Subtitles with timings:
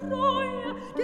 [0.00, 0.99] freue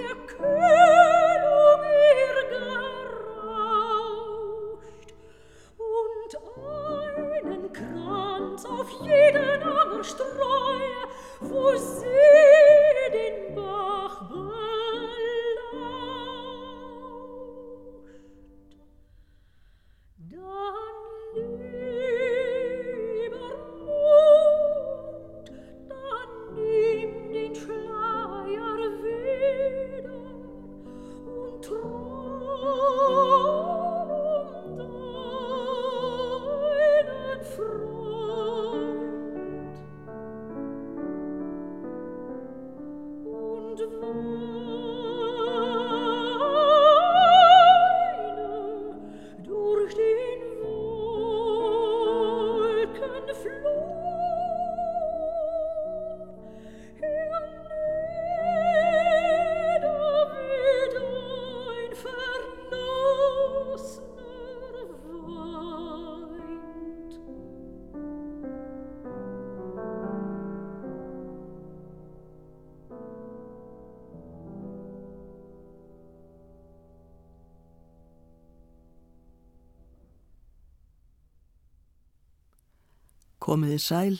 [83.57, 84.17] Komiði sæl,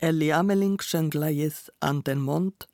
[0.00, 2.64] Elli Ameling söng lagið Anden Mond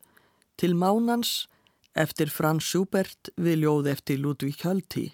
[0.55, 1.49] til Mánans
[1.91, 5.09] eftir Frans Schubert við ljóð eftir Ludvík Hölti.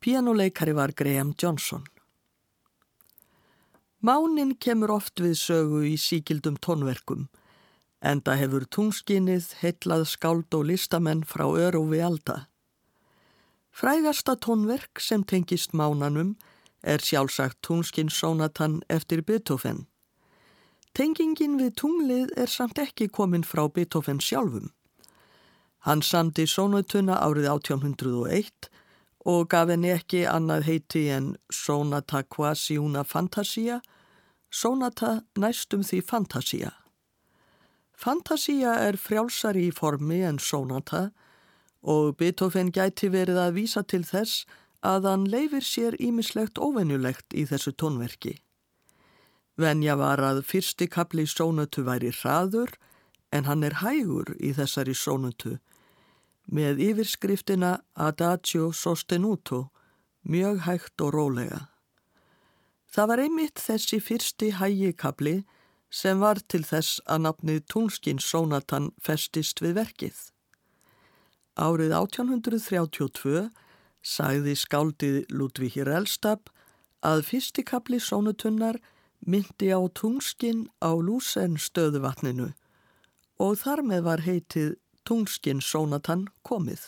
[0.00, 1.84] Pianoleikari var Graham Johnson.
[4.00, 7.28] Mánin kemur oft við sögu í síkildum tónverkum,
[8.00, 12.46] enda hefur tungskinnið heitlað skáld og listamenn frá örufi alda.
[13.68, 16.38] Frægasta tónverk sem tengist mánanum
[16.80, 19.89] er sjálfsagt tungskinsónatan eftir Beethoven.
[20.98, 24.72] Tengingin við tunglið er samt ekki komin frá Beethoven sjálfum.
[25.86, 28.68] Hann samdi sónatuna árið 1801
[29.30, 33.80] og gaf henni ekki annað heiti en Sonata quasi una fantasia,
[34.50, 36.74] Sonata næstum því fantasia.
[37.94, 41.10] Fantasia er frjálsari í formi en Sonata
[41.80, 44.44] og Beethoven gæti verið að vísa til þess
[44.82, 48.40] að hann leifir sér ímislegt óvenjulegt í þessu tónverki.
[49.60, 52.72] Venja var að fyrsti kapli sónötu væri hraður
[53.32, 55.58] en hann er hægur í þessari sónötu
[56.50, 59.68] með yfirskriftina Adagio Sostenuto,
[60.26, 61.60] mjög hægt og rólega.
[62.90, 65.36] Það var einmitt þessi fyrsti hægikabli
[65.90, 70.16] sem var til þess að nafnið Tungskins sónatan festist við verkið.
[71.54, 73.50] Árið 1832
[74.02, 76.50] sagði skáldið Ludvíkir Elstab
[77.06, 78.80] að fyrsti kapli sónutunnar
[79.26, 82.52] myndi á tungskinn á lúsen stöðuvatninu
[83.40, 84.76] og þar með var heitið
[85.08, 86.82] Tungskinn sónatan komið.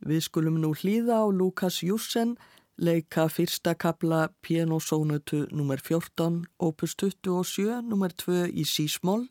[0.00, 2.34] Við skulum nú hlýða á Lukas Jussen
[2.76, 5.80] leika fyrsta kapla pianosónutu nr.
[5.80, 8.12] 14 opus 27 nr.
[8.24, 9.28] 2 í sísmól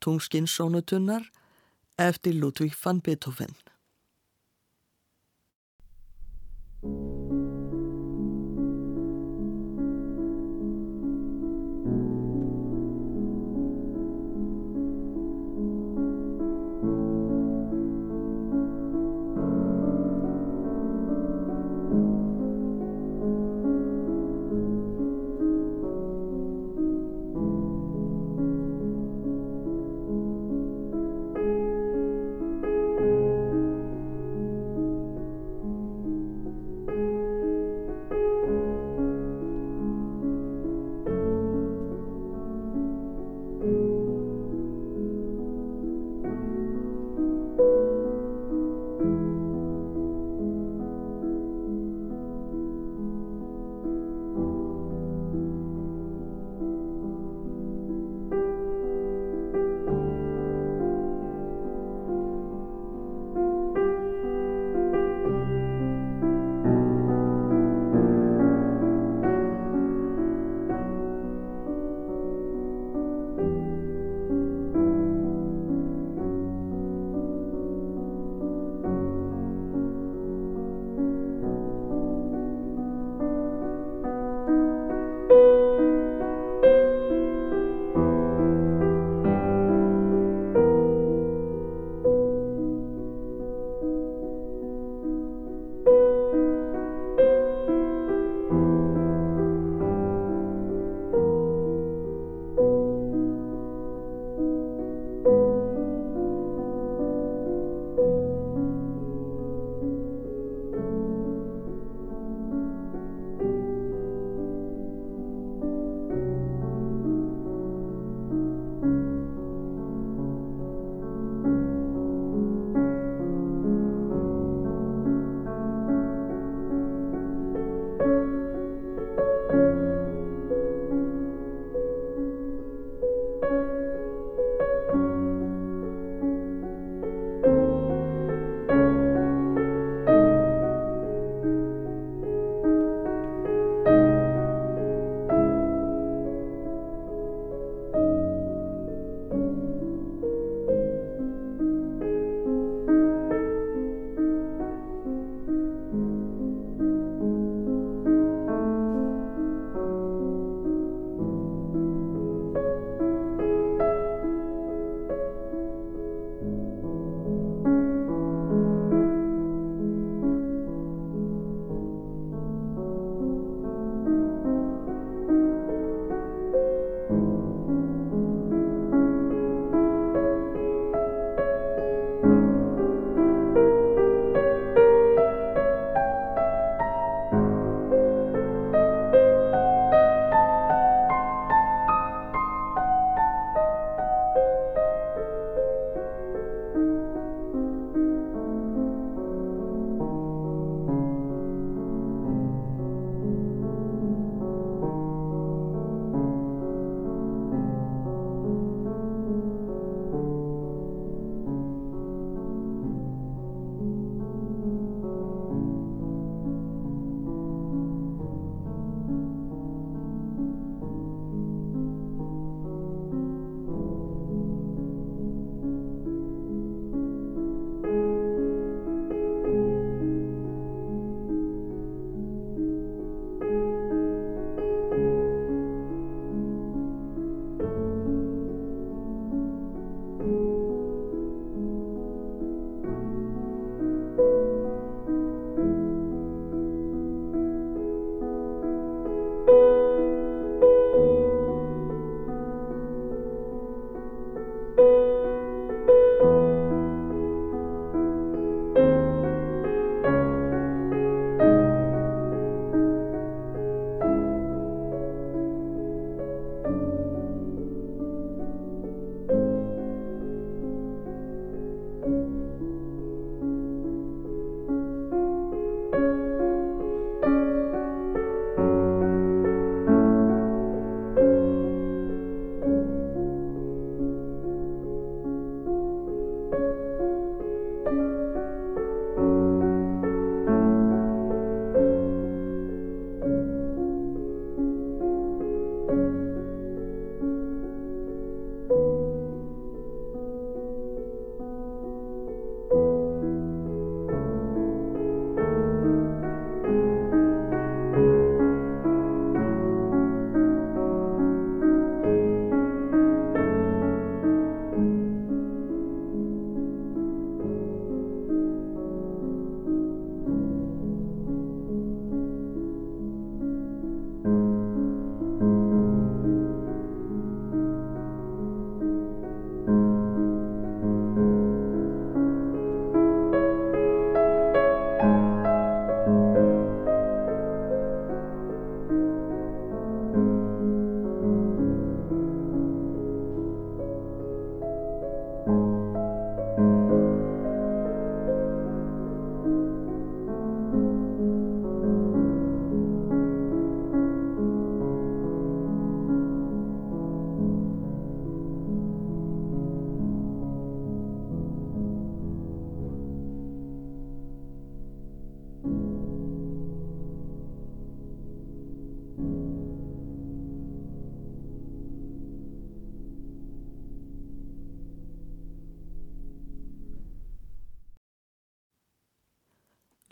[0.00, 1.28] Tungskinn sónutunnar
[2.00, 3.52] eftir Ludvík van Beethoven.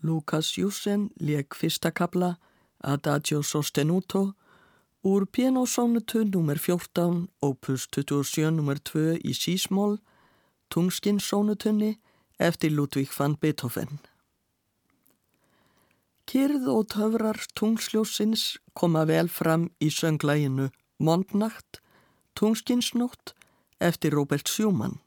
[0.03, 2.37] Lukas Júsen leik fyrsta kabla
[2.79, 4.35] Adagio Sostenuto
[5.03, 6.59] úr pianosónutu nr.
[6.59, 8.79] 14 opus 27 nr.
[8.79, 9.99] 2 í sísmól
[10.71, 11.99] tungskinsónutunni
[12.39, 13.99] eftir Ludvík van Beethoven.
[16.29, 21.81] Kyrð og töfrar tungsljósins koma vel fram í sönglæginu Mondnacht,
[22.37, 23.35] tungskinsnótt
[23.81, 24.99] eftir Robert Schumann.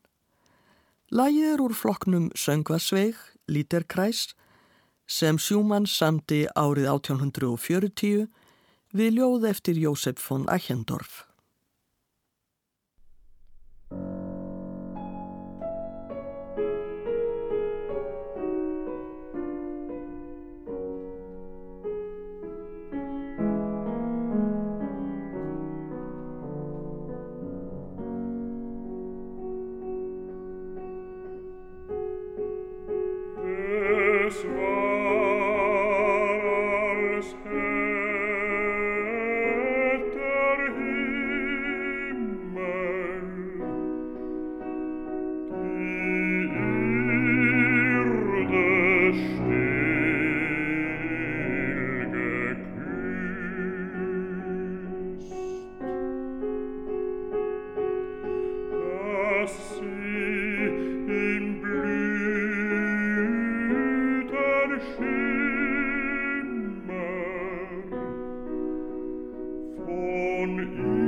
[1.12, 4.32] Lægið er úr floknum Söngvasveig, Líterkræs
[5.12, 8.30] sem Sjúmann samti árið 1840
[8.96, 10.48] við ljóð eftir Jósef von
[70.44, 71.01] Oh.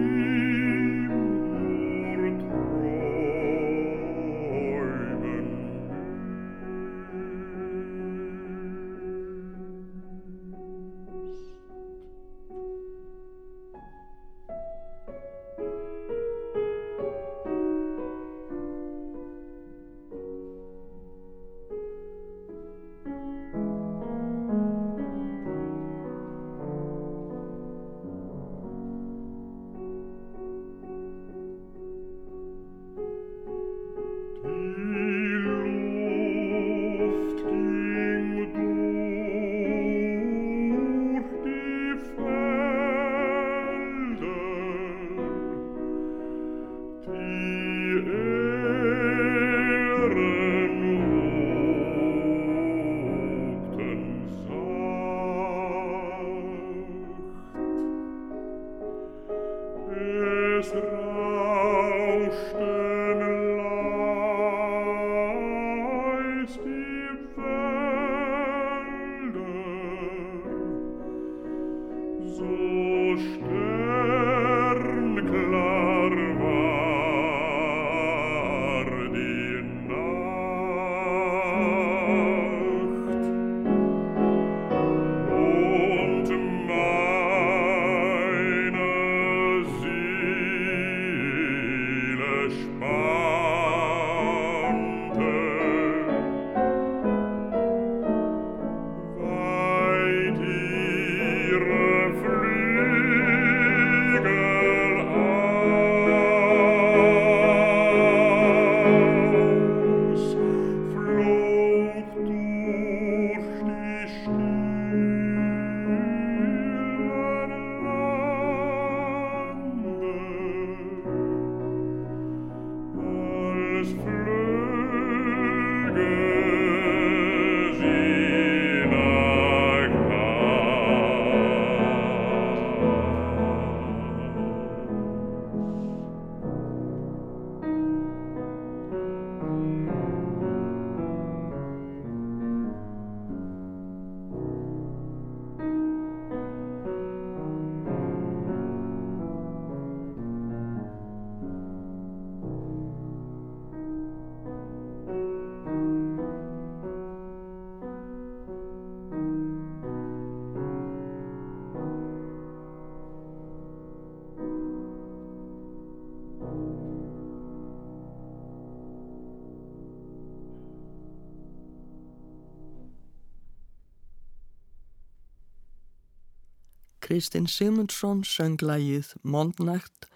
[177.13, 180.07] Kristinn Simundsson söng lægið Mondnægt,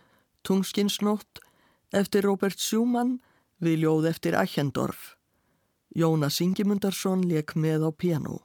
[0.41, 1.37] Tungskinsnótt
[1.93, 3.19] eftir Robert Schumann
[3.61, 5.11] við ljóð eftir Achendorf.
[5.93, 8.39] Jónas Ingemundarsson leik með á piano.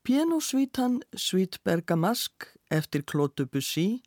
[0.00, 4.00] Pianosvítan Svítbergamask eftir Claude Debussy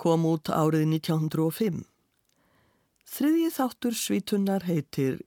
[0.00, 1.84] kom út árið 1905.
[3.04, 5.20] Þriðji þáttur svítunnar heitir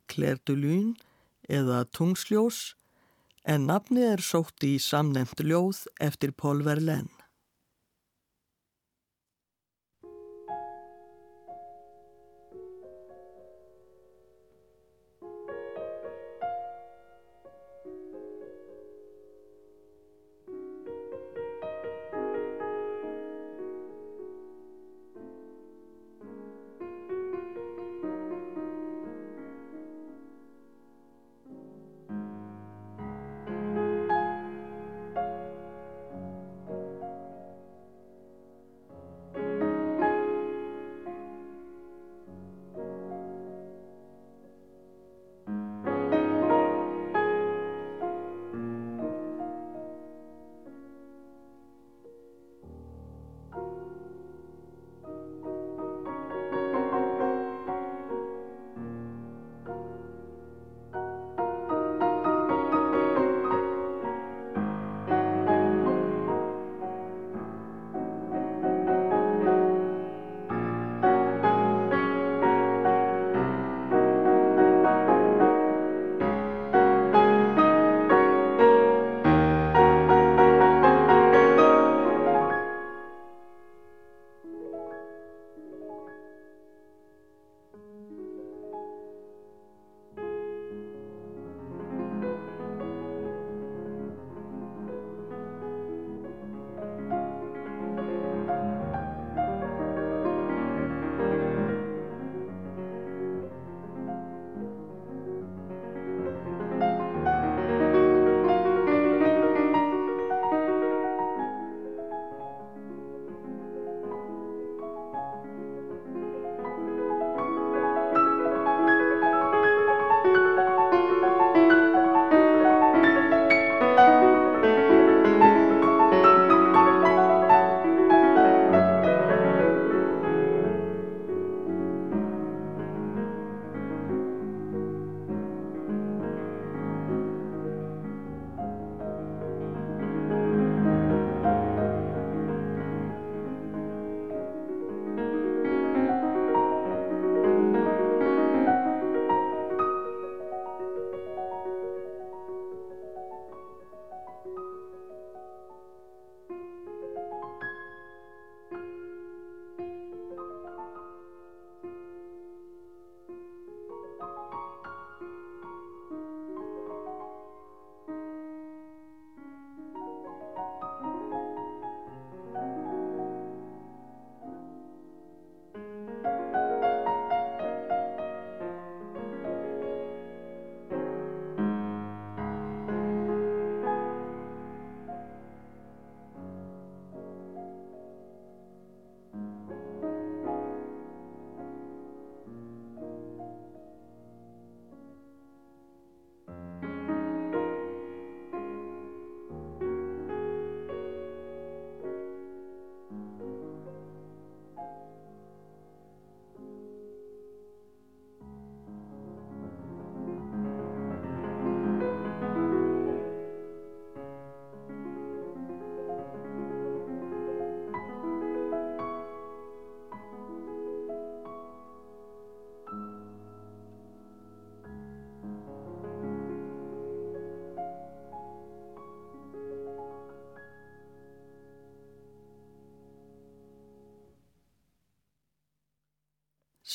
[0.50, 0.98] Lune
[1.46, 2.74] eða Tungsljós
[3.44, 7.23] en nafni er sótt í samnemt ljóð eftir Paul Verlaine.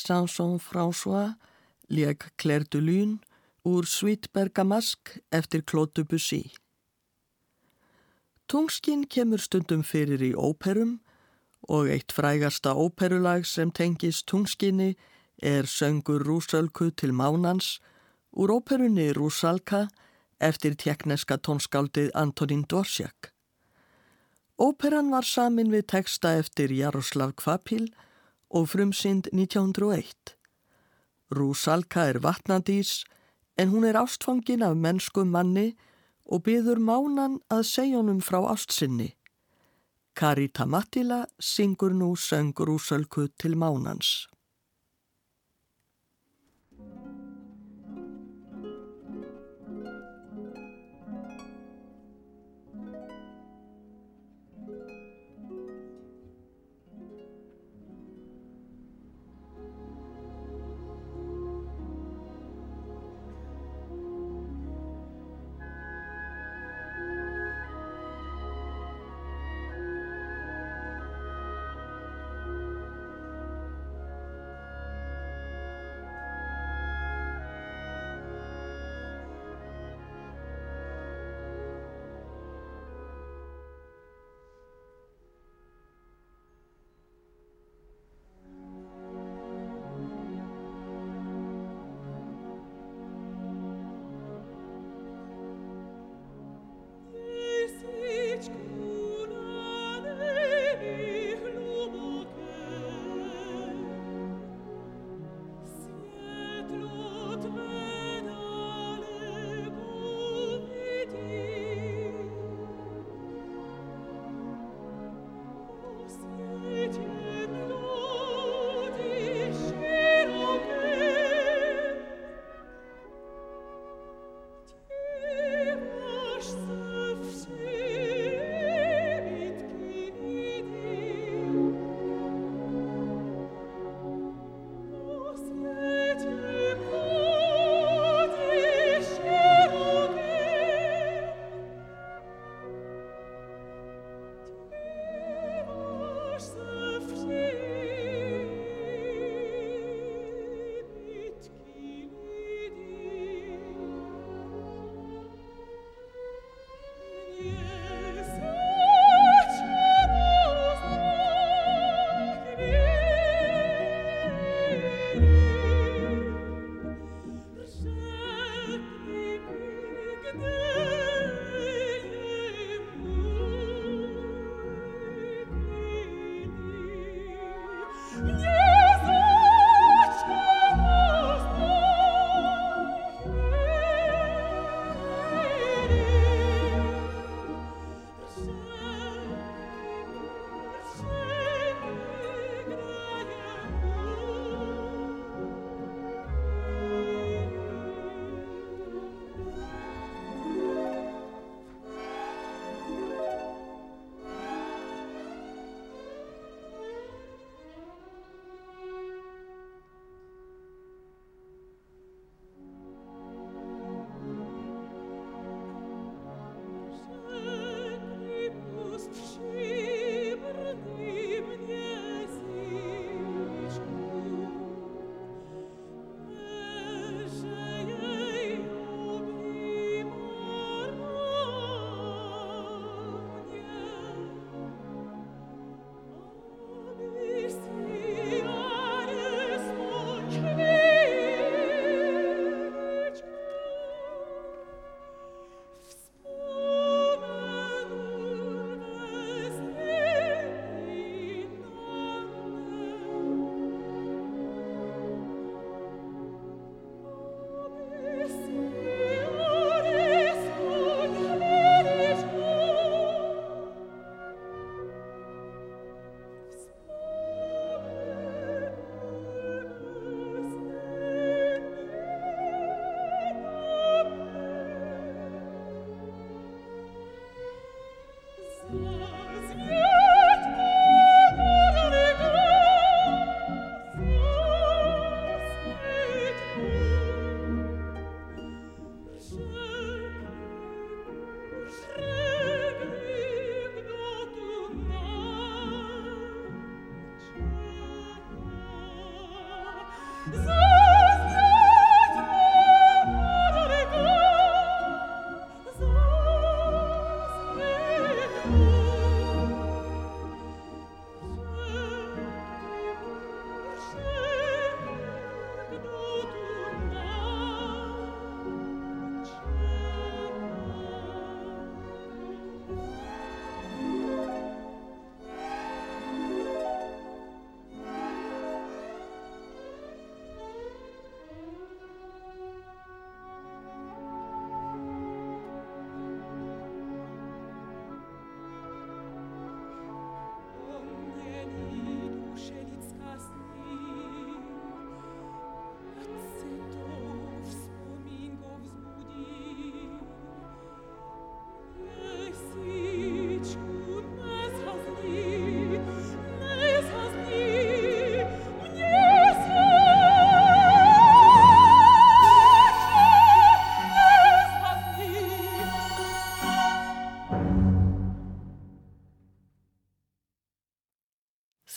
[0.08, 1.36] Sanson François
[1.88, 3.18] leik Claire de Lune
[3.64, 6.52] úr Svítbergamask eftir Claude Debussy.
[8.48, 10.96] Tungskinn kemur stundum fyrir í óperum
[11.68, 14.94] og eitt frægasta óperulag sem tengist tungskinni
[15.44, 17.76] er söngur Rúsalku til Mánans
[18.32, 19.88] úr óperunni Rúsalka
[20.40, 23.34] eftir tjekneska tónskáldið Antonín Dvorsjak.
[24.56, 27.90] Óperan var samin við teksta eftir Jaroslav Kvapil
[28.50, 30.36] og frumsynd 1901.
[31.30, 33.04] Rúsalka er vatnandís
[33.58, 35.74] en hún er ástfangin af mennsku manni
[36.24, 39.12] og byður mánan að segja honum frá ástsinni.
[40.18, 44.26] Karita Mattila syngur nú söng Rúsalku til mánans.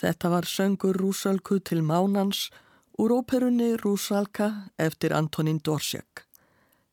[0.02, 2.48] Þetta var söngur Rúsalku til Mánans
[2.98, 6.26] úr óperunni Rúsalka eftir Antonín Dorsjak.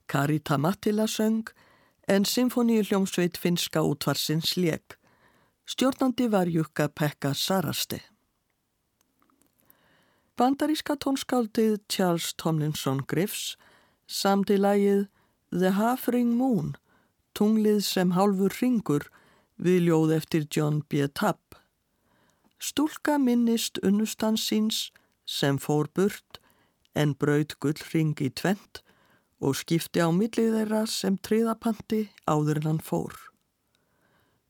[0.05, 1.49] Karita Mattila söng
[2.07, 4.83] en symfóníu hljómsveit finska útvarsins leg.
[5.65, 7.99] Stjórnandi var Jukka Pekka Saraste.
[10.37, 13.57] Bandaríska tónskáldið Charles Tomlinson Griffs
[14.07, 15.07] samti lagið
[15.49, 16.75] The Half-Ring Moon,
[17.33, 19.09] tunglið sem hálfur ringur
[19.57, 21.09] við ljóð eftir John B.
[21.09, 21.57] Tapp.
[22.59, 24.89] Stúlka minnist unnustans síns
[25.25, 26.39] sem fór burt
[26.93, 28.81] en braud gullring í tvent
[29.39, 33.15] og skipti á millið þeirra sem triðapanti áður en hann fór.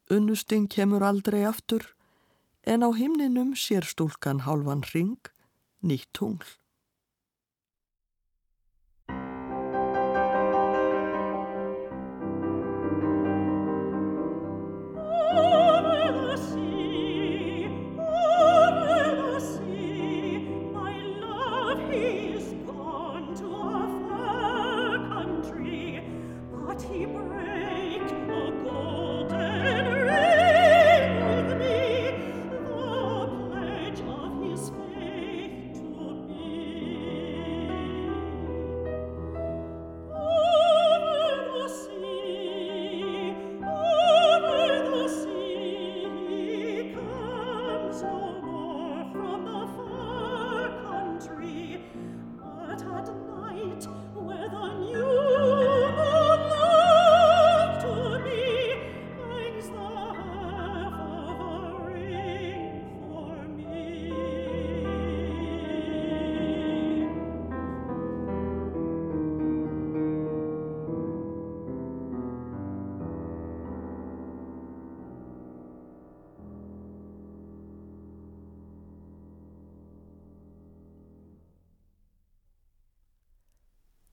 [0.09, 1.85] Unnustinn kemur aldrei aftur
[2.65, 5.19] en á himninum sér stúlkan hálfan ring,
[5.85, 6.58] nýtt tungl.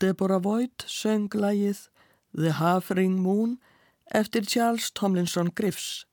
[0.07, 1.89] Deborah Voigt söng lægið
[2.31, 3.57] The Half-Ring Moon
[4.15, 6.05] eftir Charles Tomlinson Griffs.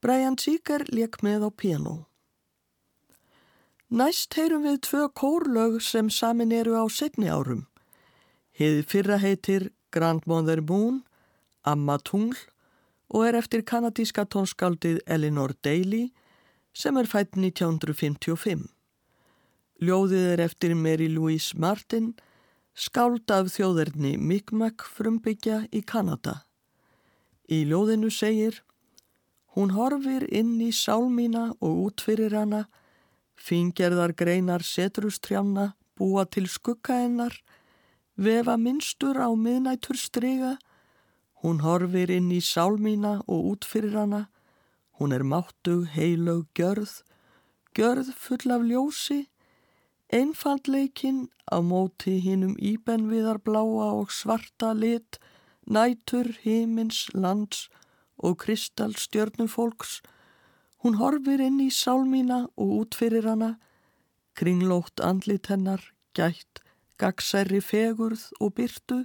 [0.00, 1.94] Brian Seeger leik með á piano.
[3.90, 7.64] Næst heyrum við tvö kórlög sem samin eru á setni árum.
[8.54, 11.02] Hið fyrra heitir Grandmother Moon,
[11.64, 12.38] Amma Tungl
[13.10, 16.12] og er eftir kanadíska tónskáldið Elinor Daly
[16.74, 18.68] sem er fætt 1955.
[19.82, 22.14] Ljóðið er eftir Mary Louise Martin
[22.76, 26.42] skáld af þjóðerni Mi'kmaq frumbyggja í Kanada.
[27.48, 28.60] Í ljóðinu segir
[29.56, 32.66] Hún horfir inn í sálmína og útfyrir hana,
[33.40, 37.32] fingerðar greinar setrustrjána búa til skugga hennar,
[38.20, 40.58] vefa minnstur á miðnætur strega,
[41.40, 44.26] hún horfir inn í sálmína og útfyrir hana,
[45.00, 47.00] hún er máttug heilög gjörð,
[47.72, 49.22] gjörð full af ljósi,
[50.14, 55.18] Einfaldleikin á móti hinnum íbenviðar bláa og svarta lit,
[55.66, 57.66] nætur, himins, lands
[58.16, 59.98] og kristallstjörnum fólks.
[60.82, 63.56] Hún horfir inn í sálmína og útfyrir hana,
[64.38, 65.82] kringlótt andlit hennar,
[66.14, 66.62] gætt,
[67.02, 69.02] gagsæri fegurð og byrtu.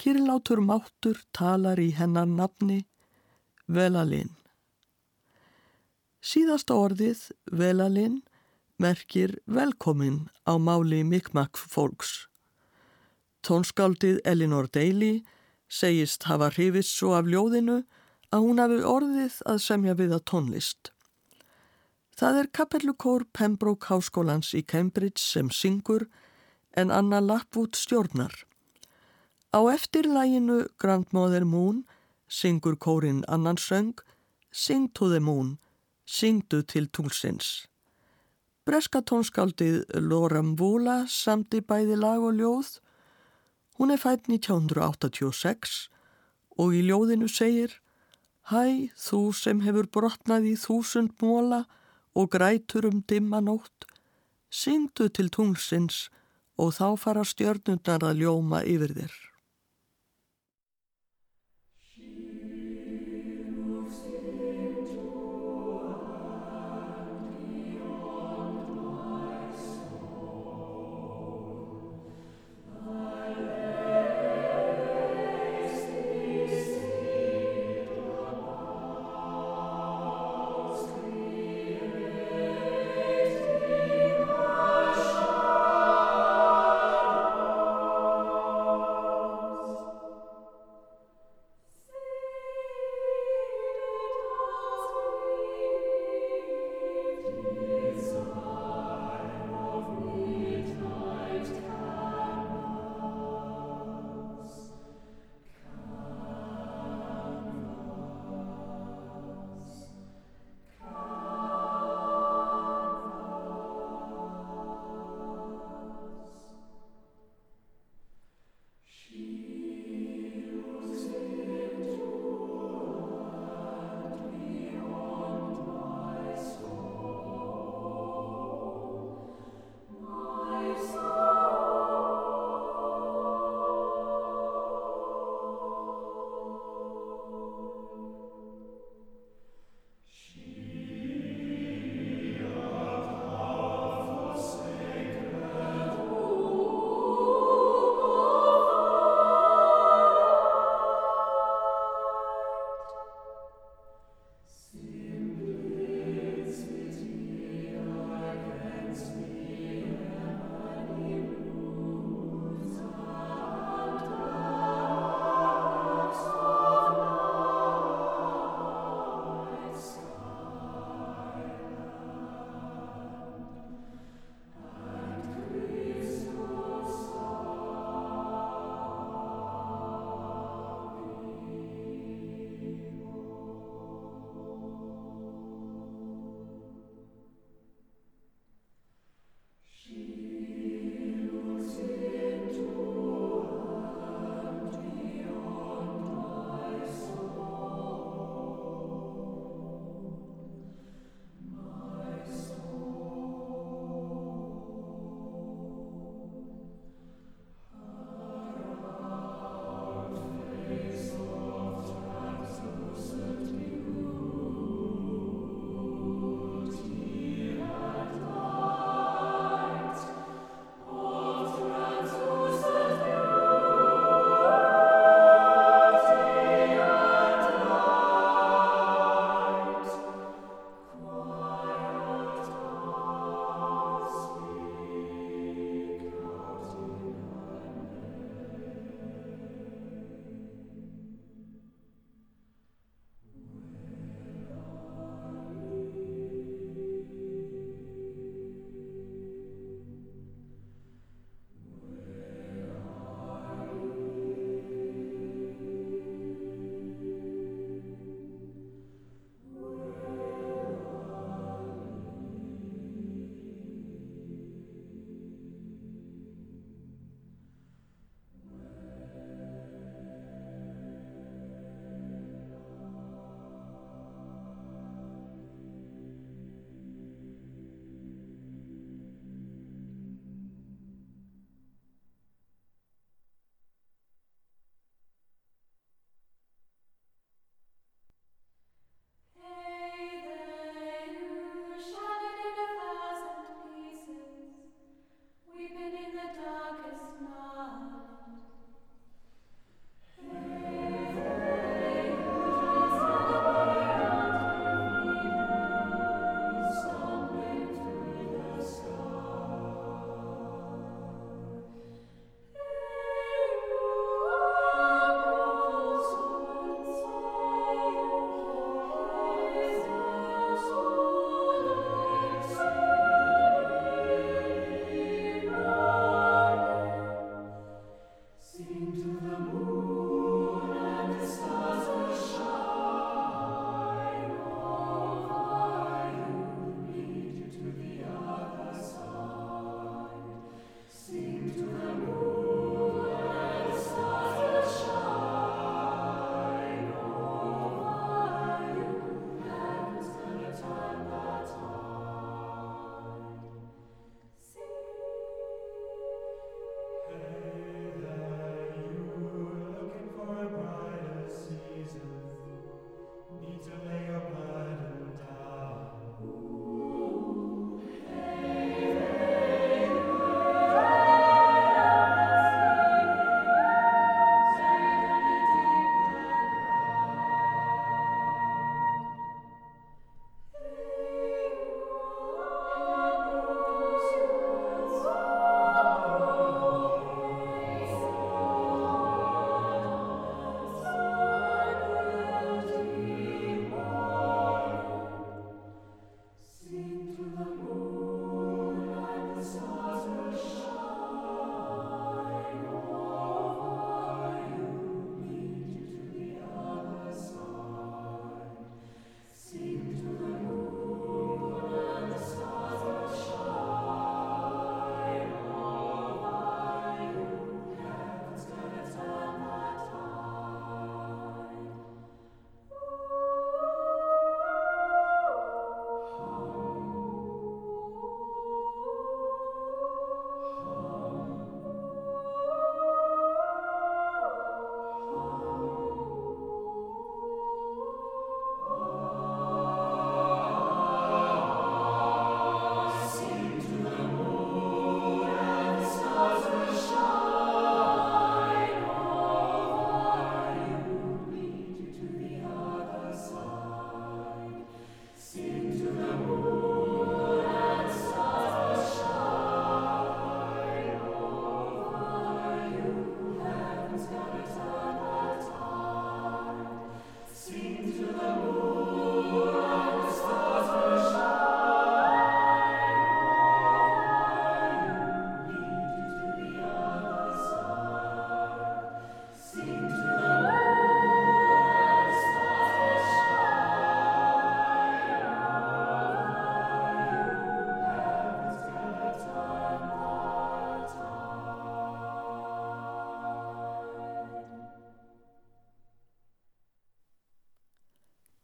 [0.00, 2.86] Kirlátur máttur talar í hennar nafni,
[3.68, 4.32] Velalinn.
[6.24, 8.22] Síðasta orðið, Velalinn,
[8.80, 12.26] merkir velkomin á máli mikmak fólks.
[13.44, 15.20] Tónskáldið Elinor Daly
[15.68, 17.82] segist hafa hrifist svo af ljóðinu
[18.32, 20.92] að hún hafi orðið að semja við að tónlist.
[22.16, 26.08] Það er kapellukór Pembroke Háskólans í Cambridge sem syngur
[26.76, 28.32] en Anna Lapwood stjórnar.
[29.52, 31.84] Á eftirlæginu Grandmother Moon
[32.28, 33.98] syngur kórin annan söng
[34.52, 35.58] Sing to the Moon,
[36.06, 37.69] syngdu til tungelsins.
[38.68, 42.74] Breska tónskáldið Loram Vula samti bæði lag og ljóð.
[43.80, 45.88] Hún er fætt 1986
[46.60, 47.78] og í ljóðinu segir
[48.50, 51.62] Hæ, þú sem hefur brotnað í þúsund móla
[52.18, 53.86] og grætur um dimmanótt,
[54.50, 56.08] syngdu til tungsins
[56.58, 59.29] og þá fara stjörnundar að ljóma yfir þér.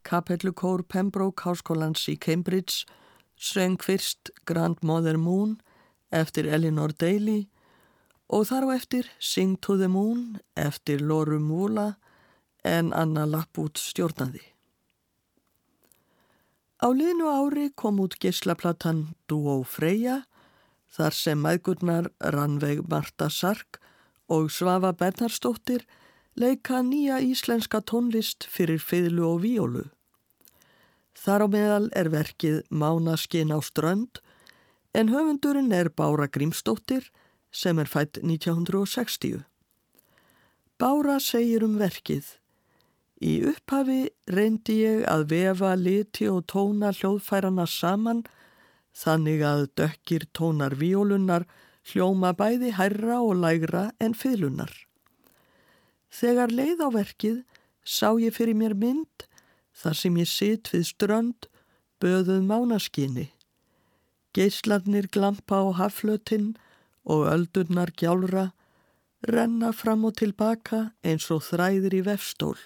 [0.07, 2.85] Kapellukór Pembroke Háskólans í Cambridge
[3.35, 5.57] söng fyrst Grand Mother Moon
[6.15, 7.49] eftir Elinor Daly
[8.31, 11.97] og þar á eftir Sing to the Moon eftir Loru Múla
[12.63, 14.43] en Anna Lappút stjórnaði.
[16.79, 20.21] Á liðnu ári kom út gislaplattan Duo Freyja
[20.93, 23.81] þar sem maðgurnar Ranveig Marta Sark
[24.31, 25.83] og Svafa Bernarstóttir
[26.37, 29.87] leika nýja íslenska tónlist fyrir fiðlu og víólu.
[31.17, 34.21] Þar á meðal er verkið Mánaskin á strönd
[34.93, 37.09] en höfundurinn er Bára Grímstóttir
[37.51, 39.41] sem er fætt 1960.
[40.77, 42.37] Bára segir um verkið
[43.17, 48.21] Í upphafi reyndi ég að vefa liti og tóna hljóðfærana saman
[48.93, 51.47] þannig að dökkir tónar víólunar
[51.89, 54.69] hljóma bæði hærra og lægra en fyllunar.
[56.13, 57.41] Þegar leið á verkið
[57.81, 59.26] sá ég fyrir mér mynd
[59.77, 61.49] þar sem ég sitt við strönd
[62.01, 63.29] böðuð mánaskinni.
[64.33, 66.55] Geislarnir glampa á haflötinn
[67.05, 68.51] og öldurnar gjálra
[69.25, 72.57] renna fram og tilbaka eins og þræðir í vefstól.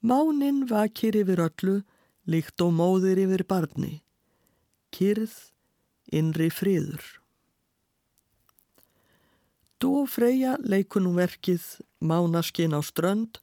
[0.00, 1.80] Mánin vakir yfir öllu
[2.28, 3.98] líkt og móðir yfir barni.
[4.94, 5.34] Kyrð,
[6.12, 7.02] innri friður.
[9.78, 11.62] Dú og Freyja leikunum verkið
[12.00, 13.38] Mánaskin á strönd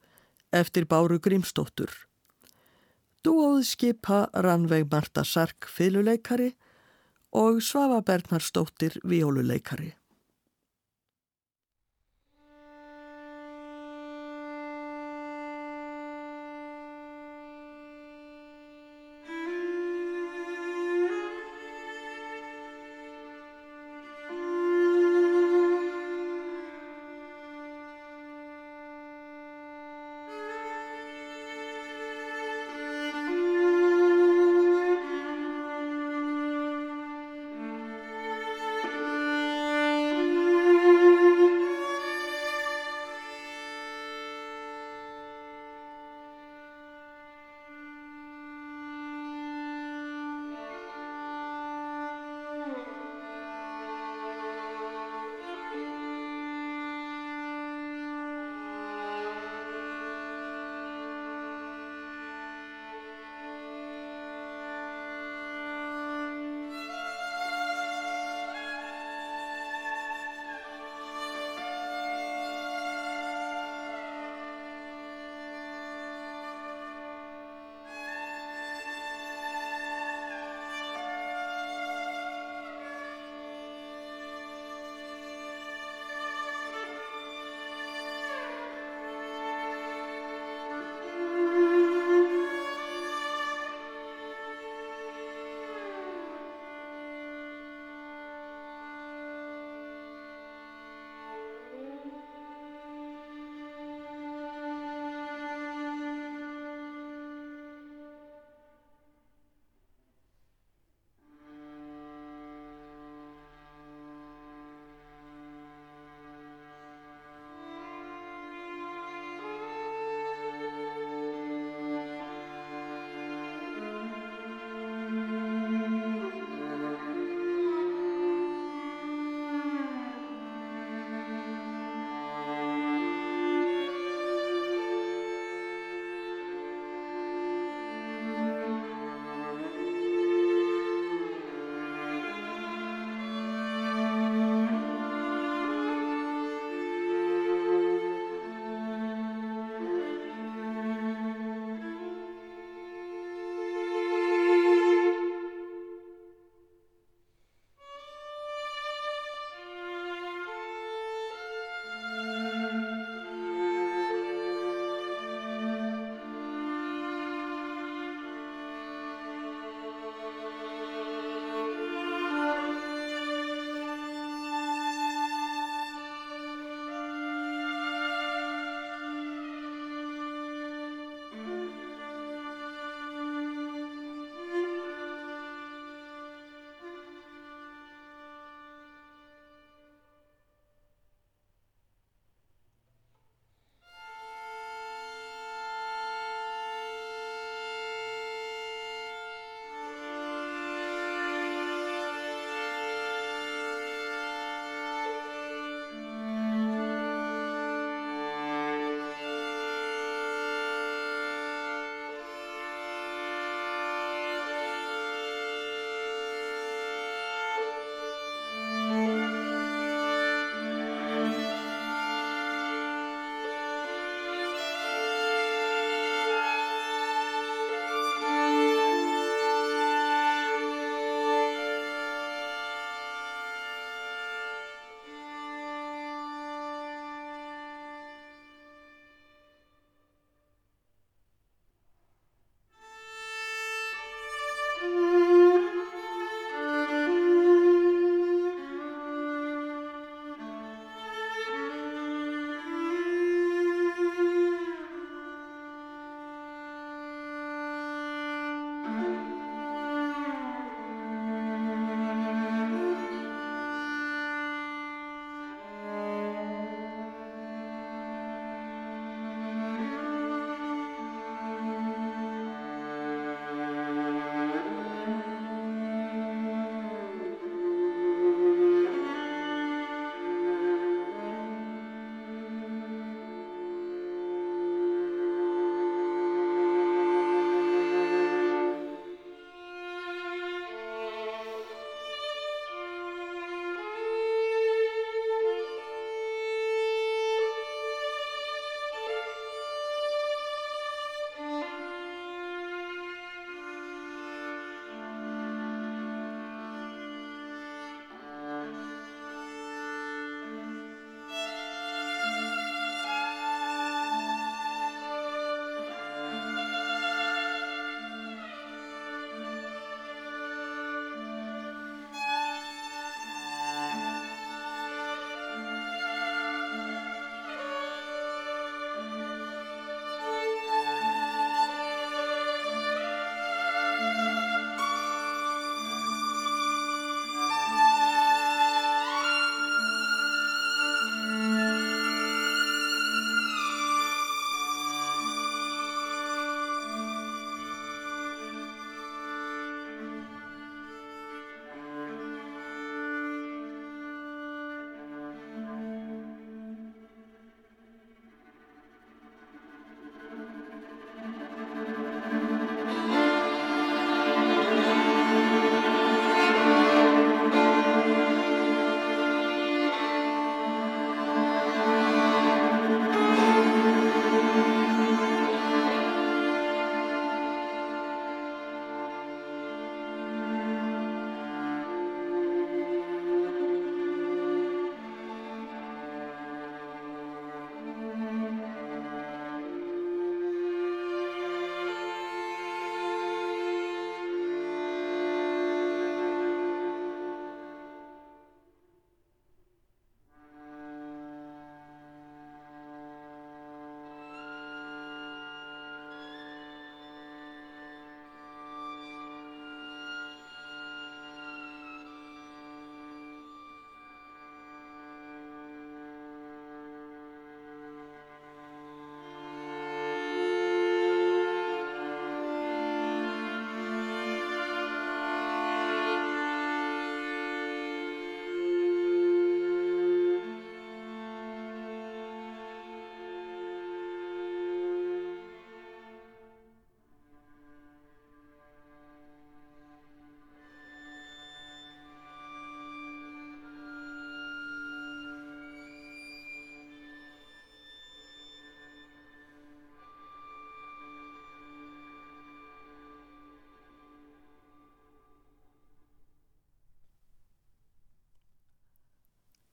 [0.51, 1.91] eftir Báru Grímsdóttur.
[3.25, 6.51] Dúóð skipa Ranveig Marta Sark fyluleikari
[7.33, 9.95] og Svafa Bernarsdóttir vióluleikari.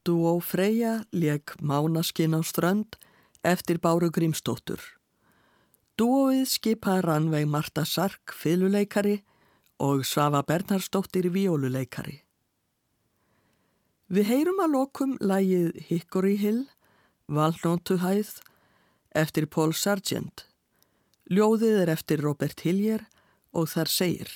[0.02, 2.96] Dúó Freyja leik Mánaskinn á strönd
[3.46, 4.80] eftir Báru Grímsdóttur.
[5.94, 9.20] Dúóið skipa Ranveig Marta Sark fyluleikari
[9.78, 12.16] og Svafa Bernhardsdóttir vióluleikari.
[14.10, 16.64] Við heyrum að lokum lægið Hickory Hill,
[17.30, 18.40] Valnótuhæð,
[19.14, 20.48] eftir Paul Sargent.
[21.30, 23.06] Ljóðið er eftir Robert Hillier
[23.54, 24.34] og þar segir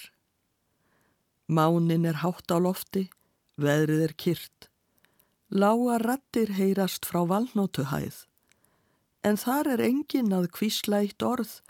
[1.50, 3.08] Mánin er hátt á lofti,
[3.58, 4.70] veðrið er kyrt.
[5.50, 8.24] Lága rattir heyrast frá valnótuhæð,
[9.22, 11.60] en þar er engin að kvíslægt orð,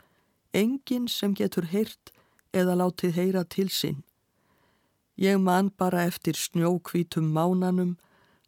[0.49, 2.09] engin sem getur heyrt
[2.57, 4.01] eða látið heyra til sín.
[5.17, 7.97] Ég man bara eftir snjókvítum mánanum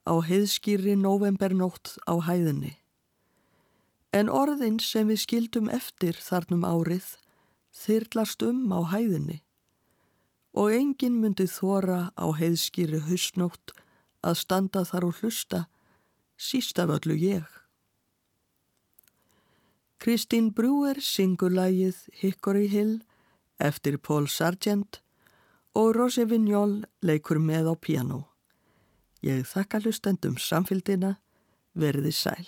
[0.10, 2.80] á heiðskýri novembernótt á hæðinni.
[4.10, 7.20] En orðin sem við skildum eftir þarnum árið
[7.70, 9.44] þyrlast um á hæðinni
[10.58, 13.78] og engin myndi þóra á heiðskýri hausnótt
[14.24, 15.66] að standa þar og hlusta,
[16.38, 17.46] síst af öllu ég.
[20.00, 23.02] Kristín Brúer syngur lægið Hickory Hill
[23.60, 25.02] eftir Paul Sargent
[25.76, 28.22] og Rosi Vignol leikur með á piano.
[29.20, 31.18] Ég þakka hlustendum samfélgina,
[31.76, 32.48] verði sæl.